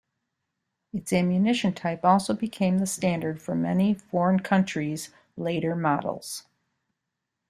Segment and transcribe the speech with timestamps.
[0.93, 6.45] Its ammunition type also became the standard for many foreign countries' later models.